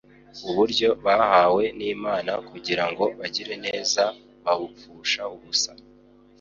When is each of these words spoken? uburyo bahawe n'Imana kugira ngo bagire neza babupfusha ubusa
uburyo 0.49 0.87
bahawe 1.05 1.63
n'Imana 1.77 2.31
kugira 2.49 2.83
ngo 2.89 3.03
bagire 3.19 3.53
neza 3.65 4.01
babupfusha 4.43 5.21
ubusa 5.35 5.71